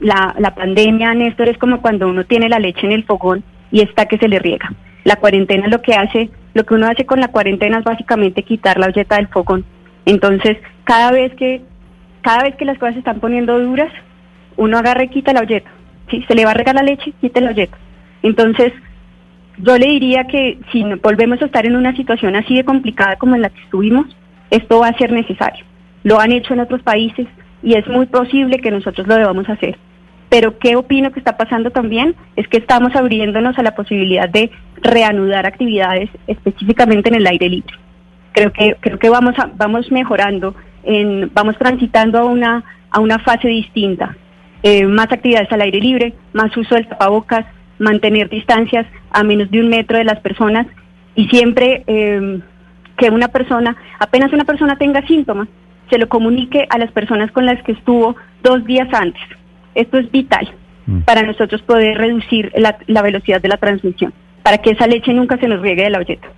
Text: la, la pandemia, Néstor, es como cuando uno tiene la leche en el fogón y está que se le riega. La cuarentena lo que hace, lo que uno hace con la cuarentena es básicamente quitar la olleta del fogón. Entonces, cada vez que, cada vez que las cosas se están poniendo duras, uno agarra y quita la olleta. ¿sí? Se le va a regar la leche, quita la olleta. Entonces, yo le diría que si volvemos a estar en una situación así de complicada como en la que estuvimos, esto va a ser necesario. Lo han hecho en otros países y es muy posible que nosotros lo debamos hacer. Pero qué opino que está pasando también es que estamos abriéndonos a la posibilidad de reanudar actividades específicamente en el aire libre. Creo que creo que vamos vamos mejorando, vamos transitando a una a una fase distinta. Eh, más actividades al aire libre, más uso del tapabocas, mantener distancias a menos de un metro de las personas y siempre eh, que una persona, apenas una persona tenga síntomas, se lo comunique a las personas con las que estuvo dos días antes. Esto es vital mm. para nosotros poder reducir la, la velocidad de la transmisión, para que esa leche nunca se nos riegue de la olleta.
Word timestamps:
la, 0.00 0.34
la 0.38 0.54
pandemia, 0.54 1.14
Néstor, 1.14 1.48
es 1.48 1.58
como 1.58 1.80
cuando 1.80 2.08
uno 2.08 2.24
tiene 2.24 2.48
la 2.48 2.58
leche 2.58 2.86
en 2.86 2.92
el 2.92 3.04
fogón 3.04 3.44
y 3.70 3.82
está 3.82 4.06
que 4.06 4.18
se 4.18 4.28
le 4.28 4.38
riega. 4.38 4.72
La 5.04 5.16
cuarentena 5.16 5.68
lo 5.68 5.80
que 5.80 5.94
hace, 5.94 6.30
lo 6.54 6.64
que 6.64 6.74
uno 6.74 6.86
hace 6.86 7.06
con 7.06 7.20
la 7.20 7.28
cuarentena 7.28 7.78
es 7.78 7.84
básicamente 7.84 8.42
quitar 8.42 8.78
la 8.78 8.86
olleta 8.86 9.16
del 9.16 9.28
fogón. 9.28 9.64
Entonces, 10.06 10.58
cada 10.84 11.12
vez 11.12 11.34
que, 11.34 11.62
cada 12.22 12.42
vez 12.42 12.56
que 12.56 12.64
las 12.64 12.78
cosas 12.78 12.94
se 12.94 13.00
están 13.00 13.20
poniendo 13.20 13.58
duras, 13.58 13.92
uno 14.56 14.78
agarra 14.78 15.04
y 15.04 15.08
quita 15.08 15.32
la 15.32 15.40
olleta. 15.40 15.70
¿sí? 16.10 16.24
Se 16.26 16.34
le 16.34 16.44
va 16.44 16.50
a 16.50 16.54
regar 16.54 16.74
la 16.74 16.82
leche, 16.82 17.12
quita 17.20 17.40
la 17.40 17.50
olleta. 17.50 17.76
Entonces, 18.22 18.72
yo 19.58 19.76
le 19.78 19.86
diría 19.86 20.24
que 20.24 20.58
si 20.72 20.84
volvemos 21.02 21.40
a 21.42 21.46
estar 21.46 21.66
en 21.66 21.76
una 21.76 21.94
situación 21.94 22.36
así 22.36 22.54
de 22.54 22.64
complicada 22.64 23.16
como 23.16 23.34
en 23.34 23.42
la 23.42 23.50
que 23.50 23.60
estuvimos, 23.62 24.06
esto 24.50 24.80
va 24.80 24.88
a 24.88 24.98
ser 24.98 25.12
necesario. 25.12 25.64
Lo 26.02 26.18
han 26.18 26.32
hecho 26.32 26.54
en 26.54 26.60
otros 26.60 26.82
países 26.82 27.26
y 27.62 27.74
es 27.74 27.86
muy 27.86 28.06
posible 28.06 28.58
que 28.58 28.70
nosotros 28.70 29.06
lo 29.06 29.16
debamos 29.16 29.48
hacer. 29.48 29.78
Pero 30.30 30.58
qué 30.58 30.76
opino 30.76 31.12
que 31.12 31.18
está 31.18 31.36
pasando 31.36 31.70
también 31.70 32.14
es 32.36 32.48
que 32.48 32.56
estamos 32.56 32.96
abriéndonos 32.96 33.58
a 33.58 33.62
la 33.62 33.74
posibilidad 33.74 34.28
de 34.28 34.50
reanudar 34.80 35.44
actividades 35.44 36.08
específicamente 36.26 37.10
en 37.10 37.16
el 37.16 37.26
aire 37.26 37.48
libre. 37.48 37.74
Creo 38.32 38.52
que 38.52 38.76
creo 38.80 38.98
que 38.98 39.10
vamos 39.10 39.34
vamos 39.56 39.90
mejorando, 39.90 40.54
vamos 41.34 41.58
transitando 41.58 42.18
a 42.18 42.24
una 42.24 42.64
a 42.90 43.00
una 43.00 43.18
fase 43.18 43.48
distinta. 43.48 44.16
Eh, 44.62 44.86
más 44.86 45.10
actividades 45.10 45.50
al 45.52 45.62
aire 45.62 45.80
libre, 45.80 46.14
más 46.32 46.56
uso 46.56 46.74
del 46.76 46.86
tapabocas, 46.86 47.44
mantener 47.78 48.28
distancias 48.28 48.86
a 49.10 49.24
menos 49.24 49.50
de 49.50 49.60
un 49.60 49.68
metro 49.68 49.98
de 49.98 50.04
las 50.04 50.20
personas 50.20 50.66
y 51.14 51.26
siempre 51.28 51.82
eh, 51.86 52.40
que 52.96 53.10
una 53.10 53.28
persona, 53.28 53.76
apenas 53.98 54.32
una 54.32 54.44
persona 54.44 54.76
tenga 54.76 55.04
síntomas, 55.06 55.48
se 55.88 55.98
lo 55.98 56.08
comunique 56.08 56.66
a 56.68 56.78
las 56.78 56.92
personas 56.92 57.32
con 57.32 57.46
las 57.46 57.60
que 57.64 57.72
estuvo 57.72 58.14
dos 58.42 58.64
días 58.64 58.88
antes. 58.92 59.22
Esto 59.74 59.98
es 59.98 60.10
vital 60.10 60.52
mm. 60.86 61.00
para 61.00 61.22
nosotros 61.22 61.62
poder 61.62 61.98
reducir 61.98 62.52
la, 62.56 62.78
la 62.86 63.02
velocidad 63.02 63.40
de 63.40 63.48
la 63.48 63.56
transmisión, 63.56 64.12
para 64.42 64.58
que 64.58 64.70
esa 64.70 64.86
leche 64.86 65.12
nunca 65.12 65.38
se 65.38 65.48
nos 65.48 65.60
riegue 65.60 65.84
de 65.84 65.90
la 65.90 65.98
olleta. 65.98 66.28